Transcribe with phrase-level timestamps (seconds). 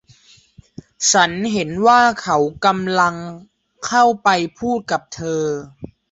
[1.11, 3.15] ฉันเห็นว่าเขากำลัง
[3.87, 5.43] เข้าไปพูดกับเธอ